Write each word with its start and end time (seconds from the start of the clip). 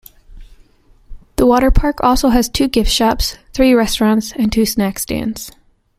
The 1.35 1.45
water 1.45 1.69
park 1.69 2.03
also 2.03 2.29
has 2.29 2.49
two 2.49 2.67
gift 2.67 2.89
shops, 2.91 3.37
three 3.53 3.75
restaurants 3.75 4.31
and 4.31 4.51
two 4.51 4.65
snack 4.65 4.97
stands. 4.97 5.51